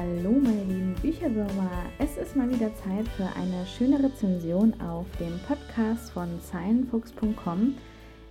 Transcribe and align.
Hallo 0.00 0.30
meine 0.30 0.64
lieben 0.64 0.94
Bücherwürmer, 1.02 1.70
es 1.98 2.16
ist 2.16 2.34
mal 2.34 2.48
wieder 2.48 2.74
Zeit 2.74 3.06
für 3.18 3.26
eine 3.36 3.66
schöne 3.66 4.02
Rezension 4.02 4.72
auf 4.80 5.04
dem 5.18 5.38
Podcast 5.46 6.12
von 6.12 6.40
Zeilenfuchs.com. 6.40 7.74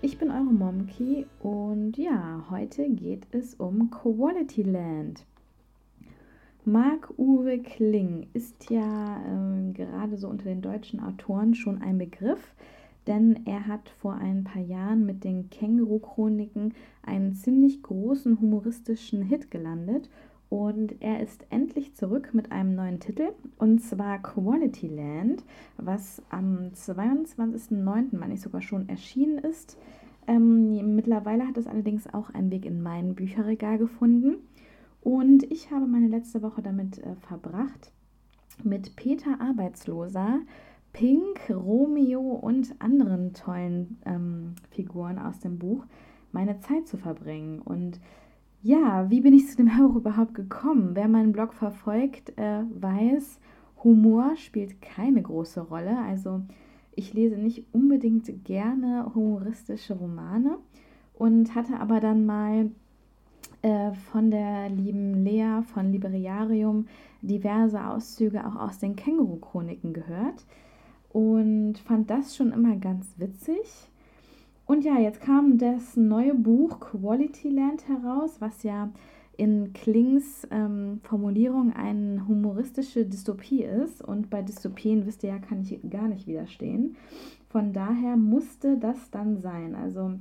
Ich 0.01 0.17
bin 0.17 0.31
eure 0.31 0.51
Momki 0.51 1.28
und 1.44 1.96
ja, 1.96 2.44
heute 2.49 2.90
geht 2.90 3.28
es 3.33 3.53
um 3.53 3.92
Quality 3.92 4.63
Land. 4.63 5.24
Marc-Uwe 6.65 7.60
Kling 7.60 8.26
ist 8.33 8.72
ja 8.72 9.17
äh, 9.17 9.72
gerade 9.74 10.17
so 10.17 10.28
unter 10.28 10.46
den 10.46 10.63
deutschen 10.63 10.99
Autoren 10.99 11.54
schon 11.54 11.83
ein 11.83 11.99
Begriff, 11.99 12.56
denn 13.06 13.42
er 13.46 13.67
hat 13.67 13.90
vor 13.90 14.15
ein 14.15 14.44
paar 14.44 14.63
Jahren 14.63 15.06
mit 15.06 15.24
den 15.24 15.51
Känguru-Chroniken 15.51 16.73
einen 17.04 17.36
ziemlich 17.36 17.84
großen 17.84 18.41
humoristischen 18.41 19.21
Hit 19.21 19.51
gelandet 19.51 20.09
und 20.49 21.02
er 21.02 21.21
ist 21.21 21.45
endlich 21.52 21.95
zurück 21.95 22.34
mit 22.34 22.52
einem 22.52 22.76
neuen 22.76 22.99
Titel 22.99 23.30
und 23.57 23.80
zwar 23.80 24.20
Quality 24.20 24.88
Land, 24.88 25.44
was 25.77 26.21
am 26.30 26.71
22.09. 26.73 28.17
meine 28.17 28.34
ich 28.34 28.41
sogar 28.41 28.62
schon 28.62 28.90
erschienen 28.90 29.38
ist. 29.38 29.77
Ähm, 30.27 30.95
mittlerweile 30.95 31.48
hat 31.48 31.57
es 31.57 31.67
allerdings 31.67 32.12
auch 32.13 32.31
einen 32.31 32.52
Weg 32.52 32.66
in 32.66 32.81
mein 32.81 33.16
Bücherregal 33.16 33.77
gefunden 33.77 34.38
und 35.02 35.43
ich 35.52 35.71
habe 35.71 35.88
meine 35.88 36.07
letzte 36.07 36.41
Woche 36.41 36.62
damit 36.62 36.98
äh, 36.99 37.16
verbracht, 37.16 37.91
mit 38.63 38.95
Peter 38.95 39.40
Arbeitsloser, 39.40 40.41
Pink, 40.93 41.49
Romeo 41.49 42.21
und 42.21 42.76
anderen 42.79 43.34
tollen 43.34 43.98
ähm, 44.05 44.55
Figuren 44.71 45.20
aus 45.20 45.40
dem 45.40 45.59
Buch 45.59 45.85
meine 46.31 46.59
Zeit 46.59 46.88
zu 46.88 46.98
verbringen 46.98 47.59
und 47.59 47.99
ja, 48.62 49.09
wie 49.09 49.22
bin 49.22 49.34
ich 49.34 49.48
zu 49.48 49.58
dem 49.58 49.77
Hörbuch 49.77 49.98
überhaupt 49.98 50.34
gekommen? 50.34 50.91
Wer 50.93 51.07
meinen 51.07 51.32
Blog 51.32 51.54
verfolgt, 51.54 52.38
äh, 52.38 52.63
weiß, 52.79 53.40
Humor 53.84 54.35
spielt 54.35 54.82
keine 54.82 55.21
große 55.21 55.62
Rolle. 55.62 55.98
Also 55.98 56.41
ich 56.96 57.13
lese 57.13 57.38
nicht 57.38 57.63
unbedingt 57.71 58.43
gerne 58.43 59.12
humoristische 59.16 59.93
Romane 59.93 60.57
und 61.13 61.55
hatte 61.55 61.79
aber 61.79 61.99
dann 61.99 62.26
mal 62.26 62.71
äh, 63.62 63.93
von 63.93 64.32
der 64.32 64.70
lieben 64.70 65.23
Lea 65.23 65.62
von 65.73 65.92
Liberiarium 65.92 66.88
diverse 67.22 67.86
Auszüge 67.86 68.46
auch 68.46 68.56
aus 68.56 68.80
den 68.80 68.96
Känguru-Chroniken 68.96 69.94
gehört 69.94 70.46
und 71.10 71.78
fand 71.80 72.10
das 72.10 72.36
schon 72.36 72.52
immer 72.52 72.76
ganz 72.76 73.14
witzig. 73.18 73.89
Und 74.70 74.86
ja, 74.86 75.00
jetzt 75.00 75.22
kam 75.22 75.58
das 75.58 75.98
neue 75.98 76.36
Buch 76.36 76.80
Quality 76.80 77.50
Land 77.50 77.88
heraus, 77.88 78.36
was 78.38 78.62
ja 78.62 78.92
in 79.36 79.73
Klings 79.73 80.48
ähm, 80.52 81.00
Formulierung 81.02 81.73
eine 81.73 82.28
humoristische 82.28 83.03
Dystopie 83.03 83.64
ist. 83.64 84.03
Und 84.03 84.30
bei 84.30 84.44
Dystopien, 84.44 85.08
wisst 85.08 85.23
ihr 85.23 85.30
ja, 85.31 85.39
kann 85.39 85.61
ich 85.61 85.80
gar 85.89 86.08
nicht 86.08 86.28
widerstehen. 86.28 86.98
Von 87.50 87.73
daher 87.73 88.16
musste 88.16 88.78
das 88.78 89.09
dann 89.09 89.39
sein. 89.39 89.73
Also, 89.73 90.11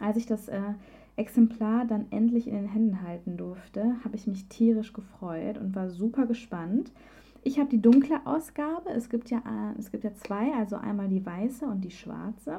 als 0.00 0.16
ich 0.16 0.26
das 0.26 0.48
äh, 0.48 0.60
Exemplar 1.14 1.84
dann 1.84 2.06
endlich 2.10 2.48
in 2.48 2.54
den 2.54 2.68
Händen 2.68 3.02
halten 3.02 3.36
durfte, 3.36 3.94
habe 4.04 4.16
ich 4.16 4.26
mich 4.26 4.48
tierisch 4.48 4.92
gefreut 4.92 5.58
und 5.58 5.76
war 5.76 5.90
super 5.90 6.26
gespannt. 6.26 6.90
Ich 7.44 7.60
habe 7.60 7.70
die 7.70 7.80
dunkle 7.80 8.26
Ausgabe. 8.26 8.90
Es 8.90 9.08
gibt 9.08 9.30
ja, 9.30 9.38
äh, 9.38 9.78
es 9.78 9.92
gibt 9.92 10.02
ja 10.02 10.12
zwei, 10.12 10.52
also 10.54 10.74
einmal 10.74 11.06
die 11.06 11.24
weiße 11.24 11.64
und 11.64 11.82
die 11.82 11.92
schwarze 11.92 12.58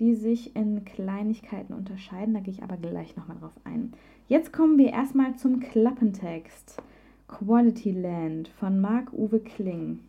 die 0.00 0.14
sich 0.14 0.56
in 0.56 0.84
Kleinigkeiten 0.84 1.72
unterscheiden. 1.72 2.34
Da 2.34 2.40
gehe 2.40 2.52
ich 2.52 2.62
aber 2.62 2.76
gleich 2.76 3.16
nochmal 3.16 3.38
drauf 3.38 3.58
ein. 3.64 3.92
Jetzt 4.26 4.52
kommen 4.52 4.78
wir 4.78 4.90
erstmal 4.90 5.36
zum 5.36 5.60
Klappentext. 5.60 6.82
Quality 7.28 7.92
Land 7.92 8.48
von 8.48 8.80
Marc-Uwe 8.80 9.40
Kling. 9.40 10.00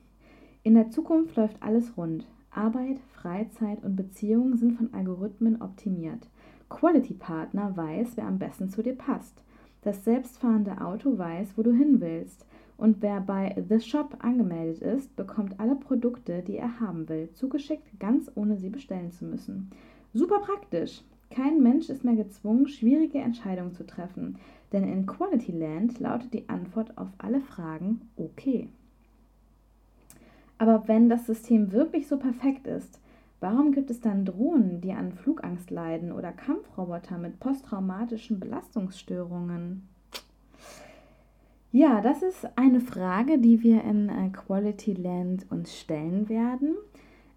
In 0.64 0.74
der 0.74 0.90
Zukunft 0.90 1.36
läuft 1.36 1.62
alles 1.62 1.98
rund. 1.98 2.26
Arbeit, 2.52 3.00
Freizeit 3.14 3.84
und 3.84 3.96
Beziehungen 3.96 4.58
sind 4.58 4.78
von 4.78 4.94
Algorithmen 4.94 5.62
optimiert. 5.62 6.28
Quality 6.70 7.14
Partner 7.14 7.76
weiß, 7.76 8.14
wer 8.16 8.26
am 8.26 8.40
besten 8.40 8.70
zu 8.70 8.82
dir 8.82 8.96
passt. 8.96 9.44
Das 9.82 10.04
selbstfahrende 10.04 10.82
Auto 10.82 11.18
weiß, 11.18 11.58
wo 11.58 11.64
du 11.64 11.72
hin 11.72 12.02
willst. 12.02 12.46
Und 12.78 13.02
wer 13.02 13.22
bei 13.22 13.56
The 13.70 13.80
Shop 13.80 14.18
angemeldet 14.20 14.82
ist, 14.82 15.16
bekommt 15.16 15.60
alle 15.60 15.76
Produkte, 15.76 16.42
die 16.42 16.58
er 16.58 16.80
haben 16.80 17.08
will, 17.08 17.30
zugeschickt, 17.32 18.00
ganz 18.00 18.30
ohne 18.36 18.58
sie 18.58 18.70
bestellen 18.70 19.12
zu 19.12 19.26
müssen. 19.26 19.72
Super 20.14 20.40
praktisch! 20.40 21.02
Kein 21.30 21.62
Mensch 21.62 21.90
ist 21.90 22.04
mehr 22.06 22.16
gezwungen, 22.16 22.68
schwierige 22.68 23.18
Entscheidungen 23.18 23.74
zu 23.74 23.86
treffen, 23.86 24.38
denn 24.72 24.84
in 24.84 25.06
Quality 25.06 25.52
Land 25.52 26.00
lautet 26.00 26.34
die 26.34 26.48
Antwort 26.50 26.98
auf 26.98 27.10
alle 27.18 27.42
Fragen 27.42 28.02
okay. 28.16 28.70
Aber 30.58 30.88
wenn 30.88 31.10
das 31.10 31.26
System 31.26 31.72
wirklich 31.72 32.08
so 32.08 32.18
perfekt 32.18 32.68
ist, 32.68 33.02
warum 33.40 33.72
gibt 33.72 33.90
es 33.90 34.00
dann 34.00 34.24
Drohnen, 34.24 34.80
die 34.80 34.94
an 34.94 35.12
Flugangst 35.12 35.72
leiden 35.72 36.12
oder 36.12 36.32
Kampfroboter 36.32 37.18
mit 37.18 37.40
posttraumatischen 37.40 38.40
Belastungsstörungen? 38.40 39.90
Ja, 41.76 42.00
das 42.00 42.24
ist 42.24 42.48
eine 42.58 42.80
Frage, 42.80 43.38
die 43.38 43.62
wir 43.62 43.84
in 43.84 44.08
äh, 44.08 44.30
Quality 44.30 44.94
Land 44.94 45.46
uns 45.52 45.78
stellen 45.78 46.30
werden. 46.30 46.74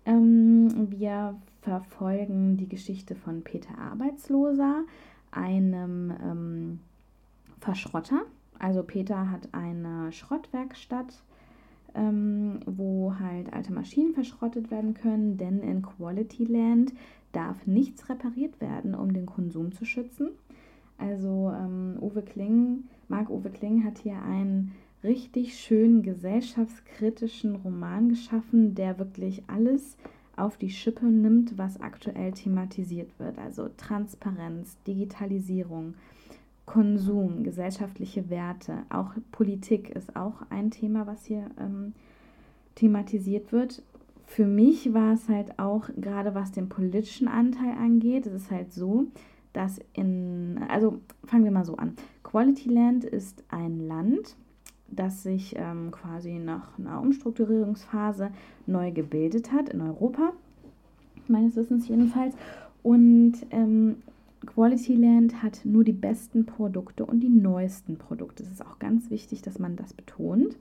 Ähm, 0.04 0.92
wir 0.92 1.34
verfolgen 1.60 2.56
die 2.56 2.68
Geschichte 2.68 3.16
von 3.16 3.42
Peter 3.42 3.76
Arbeitsloser, 3.76 4.84
einem 5.32 6.12
ähm, 6.22 6.80
Verschrotter. 7.58 8.20
Also 8.60 8.84
Peter 8.84 9.28
hat 9.28 9.48
eine 9.50 10.12
Schrottwerkstatt, 10.12 11.20
ähm, 11.96 12.60
wo 12.64 13.14
halt 13.18 13.52
alte 13.52 13.72
Maschinen 13.72 14.14
verschrottet 14.14 14.70
werden 14.70 14.94
können, 14.94 15.36
denn 15.36 15.62
in 15.62 15.82
Quality 15.82 16.44
Land 16.44 16.92
darf 17.32 17.66
nichts 17.66 18.08
repariert 18.08 18.60
werden, 18.60 18.94
um 18.94 19.12
den 19.12 19.26
Konsum 19.26 19.72
zu 19.72 19.84
schützen. 19.84 20.28
Also 20.96 21.52
ähm, 21.52 21.96
Uwe 22.00 22.22
Kling 22.22 22.84
Marc-Uwe 23.08 23.50
Kling 23.50 23.84
hat 23.84 23.98
hier 23.98 24.22
einen 24.22 24.72
richtig 25.02 25.58
schönen 25.58 26.02
gesellschaftskritischen 26.02 27.56
Roman 27.56 28.08
geschaffen, 28.10 28.74
der 28.74 28.98
wirklich 28.98 29.42
alles 29.46 29.96
auf 30.36 30.56
die 30.56 30.70
Schippe 30.70 31.06
nimmt, 31.06 31.58
was 31.58 31.80
aktuell 31.80 32.32
thematisiert 32.32 33.10
wird. 33.18 33.38
Also 33.38 33.68
Transparenz, 33.76 34.76
Digitalisierung, 34.86 35.94
Konsum, 36.64 37.44
gesellschaftliche 37.44 38.28
Werte, 38.30 38.84
auch 38.90 39.12
Politik 39.32 39.90
ist 39.90 40.14
auch 40.16 40.42
ein 40.50 40.70
Thema, 40.70 41.06
was 41.06 41.24
hier 41.24 41.50
ähm, 41.58 41.94
thematisiert 42.74 43.52
wird. 43.52 43.82
Für 44.26 44.46
mich 44.46 44.92
war 44.92 45.14
es 45.14 45.28
halt 45.28 45.58
auch, 45.58 45.88
gerade 45.96 46.34
was 46.34 46.52
den 46.52 46.68
politischen 46.68 47.26
Anteil 47.26 47.72
angeht, 47.72 48.26
es 48.26 48.34
ist 48.34 48.50
halt 48.50 48.72
so, 48.72 49.06
dass 49.58 49.80
in, 49.92 50.60
also 50.68 51.00
fangen 51.24 51.42
wir 51.42 51.50
mal 51.50 51.64
so 51.64 51.74
an. 51.74 51.96
Quality 52.22 52.68
Land 52.68 53.02
ist 53.02 53.42
ein 53.48 53.88
Land, 53.88 54.36
das 54.86 55.24
sich 55.24 55.56
ähm, 55.58 55.90
quasi 55.90 56.38
nach 56.38 56.78
einer 56.78 57.00
Umstrukturierungsphase 57.00 58.30
neu 58.66 58.92
gebildet 58.92 59.50
hat 59.50 59.70
in 59.70 59.80
Europa, 59.80 60.32
meines 61.26 61.56
Wissens 61.56 61.88
jedenfalls. 61.88 62.36
Und 62.84 63.34
ähm, 63.50 63.96
Quality 64.46 64.94
Land 64.94 65.42
hat 65.42 65.62
nur 65.64 65.82
die 65.82 65.92
besten 65.92 66.46
Produkte 66.46 67.04
und 67.04 67.18
die 67.18 67.28
neuesten 67.28 67.96
Produkte. 67.96 68.44
Es 68.44 68.52
ist 68.52 68.64
auch 68.64 68.78
ganz 68.78 69.10
wichtig, 69.10 69.42
dass 69.42 69.58
man 69.58 69.74
das 69.74 69.92
betont. 69.92 70.56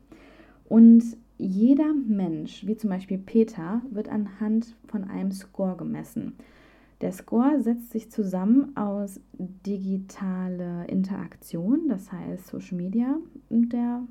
Und 0.67 1.03
jeder 1.37 1.93
Mensch, 1.93 2.65
wie 2.65 2.75
zum 2.75 2.89
Beispiel 2.89 3.19
Peter, 3.19 3.83
wird 3.91 4.09
anhand 4.09 4.75
von 4.87 5.03
einem 5.03 5.31
Score 5.31 5.77
gemessen. 5.77 6.33
Der 7.01 7.11
Score 7.11 7.61
setzt 7.61 7.91
sich 7.91 8.09
zusammen 8.09 8.75
aus 8.75 9.19
digitale 9.33 10.85
Interaktion, 10.87 11.87
das 11.89 12.11
heißt 12.11 12.47
Social 12.47 12.77
Media 12.77 13.17
und 13.49 13.71
der 13.71 14.01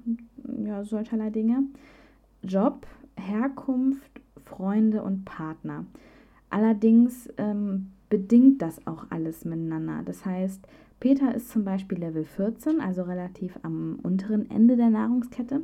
ja, 0.65 0.85
solcherlei 0.85 1.31
Dinge, 1.31 1.65
Job, 2.45 2.87
Herkunft, 3.17 4.21
Freunde 4.45 5.03
und 5.03 5.25
Partner. 5.25 5.85
Allerdings 6.49 7.29
ähm, 7.39 7.91
bedingt 8.09 8.63
das 8.63 8.87
auch 8.87 9.07
alles 9.11 9.45
miteinander. 9.45 10.03
Das 10.05 10.25
heißt, 10.25 10.65
Peter 11.01 11.35
ist 11.35 11.51
zum 11.51 11.65
Beispiel 11.65 11.99
Level 11.99 12.25
14, 12.25 12.81
also 12.81 13.03
relativ 13.03 13.59
am 13.63 13.99
unteren 14.03 14.49
Ende 14.49 14.77
der 14.77 14.91
Nahrungskette 14.91 15.63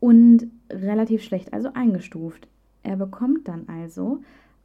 und 0.00 0.48
relativ 0.70 1.22
schlecht, 1.22 1.52
also 1.52 1.70
eingestuft. 1.72 2.46
Er 2.82 2.96
bekommt 2.96 3.48
dann 3.48 3.68
also 3.68 4.22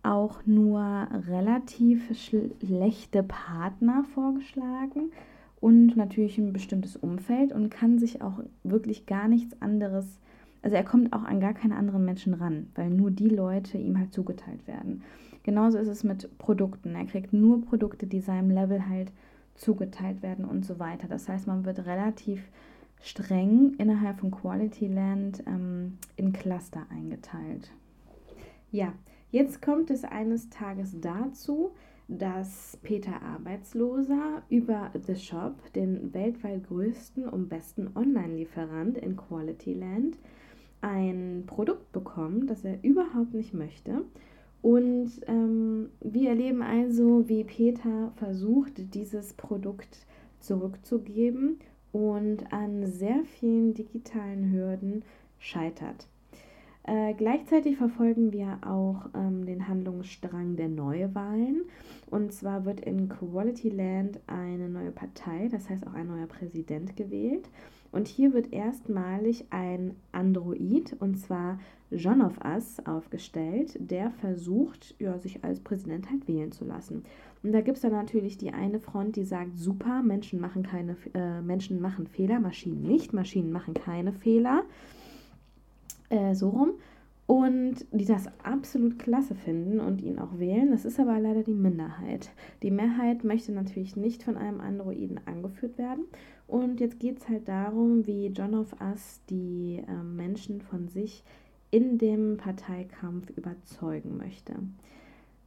auch 0.08 0.46
nur 0.46 1.08
relativ 1.28 2.18
schlechte 2.18 3.24
Partner 3.24 4.06
vorgeschlagen 4.14 5.12
und 5.60 5.98
natürlich 5.98 6.38
ein 6.38 6.54
bestimmtes 6.54 6.96
Umfeld 6.96 7.52
und 7.52 7.70
kann 7.70 8.00
sich 8.00 8.22
auch 8.22 8.40
wirklich 8.64 9.06
gar 9.06 9.28
nichts 9.28 9.62
anderes, 9.62 10.20
also 10.62 10.76
er 10.76 10.84
kommt 10.84 11.14
auch 11.14 11.24
an 11.24 11.40
gar 11.40 11.54
keine 11.54 11.76
anderen 11.76 12.06
Menschen 12.06 12.34
ran, 12.34 12.68
weil 12.76 12.90
nur 12.90 13.12
die 13.12 13.30
Leute 13.30 13.78
ihm 13.78 13.98
halt 13.98 14.14
zugeteilt 14.14 14.66
werden. 14.68 15.04
Genauso 15.44 15.78
ist 15.78 15.88
es 15.88 16.04
mit 16.04 16.38
Produkten. 16.38 16.96
Er 16.96 17.06
kriegt 17.06 17.34
nur 17.34 17.62
Produkte, 17.62 18.06
die 18.06 18.20
seinem 18.20 18.52
Level 18.52 18.88
halt 18.88 19.12
zugeteilt 19.56 20.22
werden 20.22 20.46
und 20.46 20.66
so 20.66 20.80
weiter. 20.80 21.08
Das 21.08 21.28
heißt, 21.28 21.48
man 21.48 21.66
wird 21.66 21.86
relativ 21.86 22.44
streng 23.02 23.74
innerhalb 23.78 24.20
von 24.20 24.32
Quality 24.32 24.88
Land 24.88 25.44
ähm, 25.48 25.98
in 26.16 26.34
Cluster 26.34 26.86
eingeteilt. 26.90 27.72
Ja, 28.72 28.94
jetzt 29.32 29.62
kommt 29.62 29.90
es 29.90 30.04
eines 30.04 30.50
Tages 30.50 31.00
dazu, 31.00 31.72
dass 32.08 32.78
Peter 32.84 33.22
Arbeitsloser 33.22 34.44
über 34.50 34.92
The 35.06 35.16
Shop, 35.16 35.56
den 35.74 36.14
weltweit 36.14 36.68
größten 36.68 37.28
und 37.28 37.50
besten 37.50 37.90
Online-Lieferant 37.96 38.98
in 38.98 39.18
Quality 39.18 39.74
Land, 39.74 40.18
ein 40.82 41.44
Produkt 41.48 41.92
bekommt, 41.92 42.50
das 42.50 42.64
er 42.64 42.82
überhaupt 42.84 43.34
nicht 43.34 43.54
möchte. 43.54 44.04
Und 44.62 45.12
ähm, 45.28 45.90
wir 46.02 46.30
erleben 46.30 46.62
also, 46.62 47.28
wie 47.28 47.44
Peter 47.44 48.12
versucht, 48.16 48.94
dieses 48.94 49.34
Produkt 49.34 50.06
zurückzugeben 50.40 51.60
und 51.92 52.52
an 52.54 52.86
sehr 52.86 53.24
vielen 53.24 53.74
digitalen 53.74 54.52
Hürden 54.52 55.04
scheitert. 55.40 56.08
Äh, 56.88 57.16
gleichzeitig 57.16 57.76
verfolgen 57.76 58.32
wir 58.32 58.60
auch 58.66 59.10
ähm, 59.14 59.46
den 59.46 59.68
Handlungsstrang 59.68 60.56
der 60.56 60.70
Neuwahlen. 60.70 61.64
Und 62.10 62.32
zwar 62.32 62.64
wird 62.64 62.80
in 62.80 63.10
Quality 63.10 63.70
Land 63.70 64.22
eine 64.26 64.70
neue 64.70 64.92
Partei, 64.92 65.50
das 65.52 65.70
heißt 65.70 65.86
auch 65.86 65.94
ein 65.94 66.08
neuer 66.08 66.28
Präsident 66.28 66.96
gewählt. 66.96 67.50
Und 67.92 68.08
hier 68.08 68.34
wird 68.34 68.54
erstmalig 68.54 69.46
ein 69.50 69.96
Android, 70.14 70.96
und 71.00 71.20
zwar 71.20 71.60
John 71.92 72.22
of 72.22 72.40
Us, 72.46 72.78
aufgestellt, 72.86 73.78
der 73.80 74.12
versucht, 74.12 74.96
ja, 74.98 75.18
sich 75.20 75.44
als 75.44 75.60
Präsident 75.60 76.10
halt 76.10 76.26
wählen 76.28 76.54
zu 76.54 76.64
lassen. 76.64 77.04
Und 77.44 77.52
da 77.52 77.60
gibt 77.60 77.78
es 77.78 77.82
dann 77.82 77.92
natürlich 77.92 78.38
die 78.38 78.54
eine 78.54 78.80
Front, 78.80 79.18
die 79.18 79.26
sagt, 79.26 79.58
super, 79.58 80.04
Menschen 80.04 80.40
machen, 80.40 80.64
keine, 80.64 80.96
äh, 81.14 81.42
Menschen 81.42 81.82
machen 81.82 82.08
Fehler, 82.08 82.40
Maschinen 82.40 82.84
nicht, 82.84 83.12
Maschinen 83.12 83.52
machen 83.52 83.74
keine 83.74 84.14
Fehler 84.14 84.64
äh, 86.10 86.34
so 86.34 86.50
rum. 86.50 86.72
Und 87.26 87.86
die 87.92 88.06
das 88.06 88.30
absolut 88.42 89.00
klasse 89.00 89.36
finden 89.36 89.82
und 89.82 90.02
ihn 90.02 90.18
auch 90.18 90.40
wählen. 90.40 90.72
Das 90.72 90.86
ist 90.86 90.98
aber 90.98 91.20
leider 91.20 91.44
die 91.44 91.54
Minderheit. 91.54 92.30
Die 92.64 92.72
Mehrheit 92.72 93.26
möchte 93.26 93.52
natürlich 93.52 93.98
nicht 93.98 94.24
von 94.24 94.38
einem 94.38 94.62
Androiden 94.62 95.20
angeführt 95.26 95.78
werden. 95.78 96.06
Und 96.48 96.80
jetzt 96.80 97.02
geht 97.02 97.20
es 97.20 97.28
halt 97.28 97.50
darum, 97.50 98.08
wie 98.08 98.28
John 98.28 98.56
of 98.56 98.74
Us 98.80 99.20
die 99.30 99.84
äh, 99.86 100.04
Menschen 100.04 100.62
von 100.62 100.88
sich 100.88 101.26
in 101.70 101.98
dem 101.98 102.38
Parteikampf 102.38 103.30
überzeugen 103.32 104.16
möchte. 104.16 104.54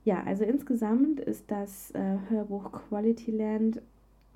Ja, 0.05 0.23
also 0.25 0.45
insgesamt 0.45 1.21
ist 1.21 1.51
das 1.51 1.91
äh, 1.93 2.19
Hörbuch 2.29 2.73
Quality 2.73 3.31
Land 3.31 3.83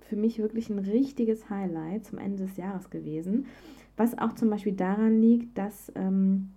für 0.00 0.16
mich 0.16 0.38
wirklich 0.38 0.68
ein 0.68 0.78
richtiges 0.78 1.48
Highlight 1.48 2.04
zum 2.04 2.18
Ende 2.18 2.44
des 2.44 2.56
Jahres 2.56 2.90
gewesen. 2.90 3.46
Was 3.96 4.18
auch 4.18 4.32
zum 4.34 4.50
Beispiel 4.50 4.72
daran 4.72 5.20
liegt, 5.20 5.56
dass 5.56 5.92
ähm, 5.94 6.50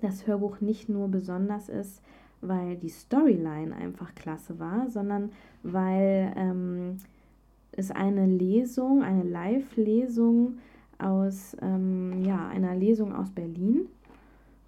das 0.00 0.26
Hörbuch 0.26 0.60
nicht 0.60 0.88
nur 0.88 1.08
besonders 1.08 1.68
ist, 1.68 2.02
weil 2.40 2.76
die 2.76 2.90
Storyline 2.90 3.74
einfach 3.74 4.14
klasse 4.14 4.58
war, 4.58 4.90
sondern 4.90 5.30
weil 5.62 6.32
ähm, 6.36 6.98
es 7.72 7.90
eine 7.90 8.26
Lesung, 8.26 9.02
eine 9.02 9.22
Live-Lesung 9.22 10.58
aus 10.98 11.56
ähm, 11.60 12.24
ja, 12.24 12.48
einer 12.48 12.74
Lesung 12.74 13.14
aus 13.14 13.30
Berlin 13.30 13.86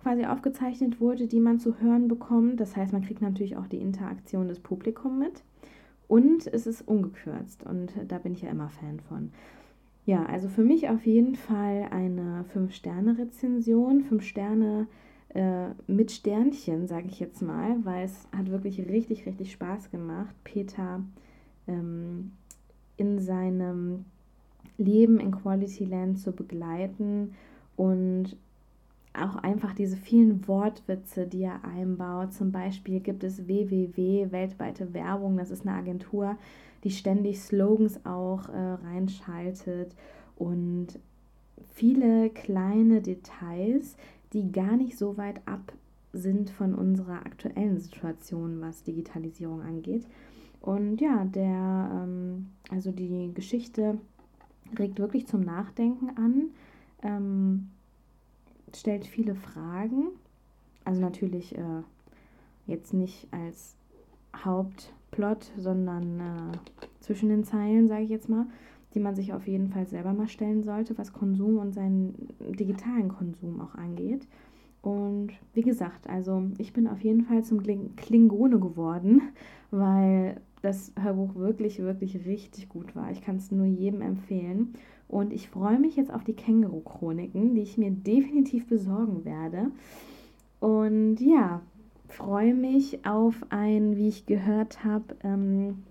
quasi 0.03 0.25
aufgezeichnet 0.25 1.01
wurde, 1.01 1.27
die 1.27 1.41
man 1.41 1.59
zu 1.59 1.81
hören 1.81 2.09
bekommt. 2.09 2.61
Das 2.61 2.77
heißt, 2.77 2.93
man 2.93 3.03
kriegt 3.03 3.21
natürlich 3.21 3.57
auch 3.57 3.67
die 3.67 3.81
Interaktion 3.81 4.49
des 4.49 4.61
Publikums 4.61 5.19
mit. 5.19 5.43
Und 6.07 6.47
es 6.47 6.67
ist 6.67 6.89
ungekürzt 6.89 7.65
und 7.65 7.93
da 8.09 8.17
bin 8.17 8.33
ich 8.33 8.41
ja 8.41 8.49
immer 8.49 8.71
Fan 8.71 8.99
von. 9.01 9.31
Ja, 10.09 10.25
also 10.25 10.49
für 10.49 10.65
mich 10.65 10.89
auf 10.89 11.05
jeden 11.05 11.35
Fall 11.35 11.89
eine 11.91 12.47
5-Sterne-Rezension. 12.55 14.05
5 14.05 14.25
Sterne 14.25 14.87
äh, 15.35 15.69
mit 15.87 16.11
Sternchen, 16.11 16.87
sage 16.87 17.09
ich 17.09 17.21
jetzt 17.21 17.43
mal, 17.43 17.77
weil 17.85 18.07
es 18.07 18.27
hat 18.35 18.51
wirklich 18.51 18.79
richtig, 18.89 19.27
richtig 19.27 19.53
Spaß 19.53 19.91
gemacht, 19.91 20.35
Peter 20.45 21.05
ähm, 21.67 22.33
in 22.97 23.21
seinem 23.21 24.07
Leben 24.79 25.21
in 25.21 25.31
Quality 25.31 25.85
Land 25.85 26.21
zu 26.21 26.33
begleiten 26.33 27.35
und 27.77 28.35
auch 29.25 29.37
einfach 29.37 29.75
diese 29.75 29.97
vielen 29.97 30.47
Wortwitze, 30.49 31.27
die 31.27 31.43
er 31.43 31.65
einbaut. 31.65 32.33
Zum 32.33 32.53
Beispiel 32.53 33.01
gibt 33.01 33.25
es 33.25 33.47
WWW, 33.47 34.31
weltweite 34.31 34.93
Werbung, 34.95 35.37
das 35.37 35.51
ist 35.51 35.67
eine 35.67 35.77
Agentur, 35.77 36.37
die 36.85 36.91
ständig 36.91 37.41
Slogans 37.41 38.05
auch 38.05 38.49
äh, 38.49 38.57
reinschaltet 38.85 39.95
und 40.37 40.99
viele 41.75 42.31
kleine 42.31 43.03
Details, 43.03 43.97
die 44.33 44.53
gar 44.53 44.77
nicht 44.77 44.97
so 44.97 45.17
weit 45.17 45.41
ab 45.47 45.73
sind 46.13 46.51
von 46.51 46.75
unserer 46.75 47.27
aktuellen 47.27 47.79
Situation, 47.79 48.61
was 48.61 48.83
Digitalisierung 48.83 49.63
angeht. 49.63 50.07
Und 50.61 51.01
ja, 51.01 51.25
der, 51.25 51.91
ähm, 51.93 52.49
also 52.71 52.91
die 52.91 53.31
Geschichte 53.35 53.99
regt 54.79 54.99
wirklich 54.99 55.27
zum 55.27 55.43
Nachdenken 55.43 56.11
an, 56.17 56.51
ähm, 57.03 57.69
stellt 58.77 59.07
viele 59.07 59.35
Fragen, 59.35 60.09
also 60.85 61.01
natürlich 61.01 61.57
äh, 61.57 61.83
jetzt 62.67 62.95
nicht 62.95 63.27
als 63.31 63.77
Haupt 64.45 64.93
Plot, 65.11 65.51
sondern 65.57 66.21
äh, 66.21 66.59
zwischen 67.01 67.29
den 67.29 67.45
Zeilen, 67.45 67.89
sage 67.89 68.05
ich 68.05 68.11
jetzt 68.11 68.29
mal, 68.29 68.47
die 68.95 69.01
man 69.01 69.15
sich 69.15 69.33
auf 69.33 69.47
jeden 69.47 69.69
Fall 69.69 69.87
selber 69.87 70.13
mal 70.13 70.29
stellen 70.29 70.63
sollte, 70.63 70.97
was 70.99 71.13
Konsum 71.13 71.59
und 71.59 71.73
seinen 71.73 72.29
digitalen 72.41 73.09
Konsum 73.09 73.61
auch 73.61 73.75
angeht. 73.75 74.27
Und 74.83 75.33
wie 75.55 75.63
gesagt, 75.63 76.09
also 76.09 76.45
ich 76.59 76.73
bin 76.73 76.87
auf 76.87 77.01
jeden 77.01 77.23
Fall 77.25 77.45
zum 77.45 77.63
Klingone 77.63 78.59
geworden, 78.59 79.23
weil 79.71 80.41
das 80.63 80.93
Hörbuch 81.01 81.35
wirklich, 81.35 81.79
wirklich 81.79 82.27
richtig 82.27 82.69
gut 82.69 82.97
war. 82.97 83.11
Ich 83.11 83.23
kann 83.23 83.37
es 83.37 83.51
nur 83.51 83.67
jedem 83.67 84.03
empfehlen. 84.03 84.75
Und 85.09 85.33
ich 85.33 85.49
freue 85.49 85.79
mich 85.79 85.97
jetzt 85.97 86.13
auf 86.13 86.25
die 86.25 86.35
Känguru-Chroniken, 86.35 87.55
die 87.55 87.63
ich 87.63 87.79
mir 87.79 87.91
definitiv 87.91 88.67
besorgen 88.67 89.25
werde. 89.25 89.71
Und 90.61 91.17
ja, 91.21 91.63
freue 92.09 92.55
mich 92.55 93.07
auf 93.07 93.35
ein, 93.51 93.97
wie 93.97 94.09
ich 94.09 94.27
gehört 94.27 94.85
habe, 94.85 95.17
ähm, 95.23 95.85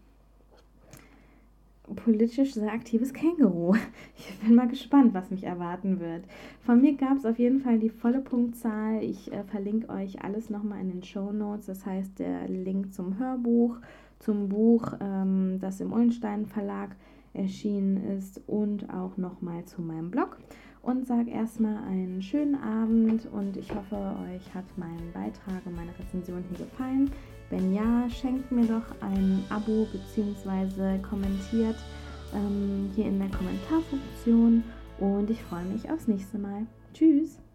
politisch 1.96 2.54
sehr 2.54 2.72
aktives 2.72 3.14
Känguru. 3.14 3.76
Ich 4.18 4.40
bin 4.40 4.56
mal 4.56 4.68
gespannt, 4.68 5.14
was 5.14 5.32
mich 5.32 5.44
erwarten 5.44 6.00
wird. 6.00 6.26
Von 6.62 6.82
mir 6.82 6.96
gab 6.96 7.18
es 7.18 7.26
auf 7.26 7.40
jeden 7.40 7.62
Fall 7.62 7.80
die 7.80 7.90
volle 7.90 8.20
Punktzahl. 8.20 9.02
Ich 9.04 9.32
äh, 9.32 9.44
verlinke 9.44 9.90
euch 9.90 10.22
alles 10.24 10.50
nochmal 10.50 10.82
in 10.82 10.90
den 10.90 11.04
Show 11.04 11.32
Notes. 11.32 11.68
Das 11.68 11.86
heißt, 11.86 12.20
der 12.20 12.48
Link 12.50 12.94
zum 12.94 13.20
Hörbuch, 13.20 13.78
zum 14.20 14.50
Buch, 14.50 14.94
ähm, 15.00 15.60
das 15.60 15.80
im 15.80 15.94
Ullenstein 15.94 16.46
Verlag 16.46 16.96
erschienen 17.34 17.98
ist 18.18 18.42
und 18.48 18.90
auch 18.90 19.18
nochmal 19.18 19.66
zu 19.66 19.82
meinem 19.82 20.12
Blog 20.12 20.38
und 20.82 21.06
sage 21.06 21.30
erstmal 21.32 21.84
einen 21.84 22.22
schönen 22.22 22.56
Abend 22.56 23.28
und 23.32 23.58
ich 23.58 23.74
hoffe, 23.74 23.96
euch 23.96 24.54
hat 24.56 24.66
mein 24.78 25.12
Beitrag 25.14 25.66
und 25.66 25.76
meine 25.76 25.92
Rezension 26.00 26.44
hier 26.50 26.66
gefallen. 26.66 27.12
Wenn 27.50 27.74
ja, 27.74 28.10
schenkt 28.10 28.52
mir 28.52 28.66
doch 28.66 28.86
ein 29.02 29.44
Abo 29.50 29.88
bzw. 29.92 31.00
kommentiert 31.00 31.78
ähm, 32.34 32.90
hier 32.96 33.06
in 33.06 33.20
der 33.20 33.30
Kommentarfunktion 33.30 34.64
und 35.00 35.30
ich 35.30 35.42
freue 35.44 35.66
mich 35.66 35.90
aufs 35.90 36.08
nächste 36.08 36.38
Mal. 36.38 36.66
Tschüss! 36.94 37.47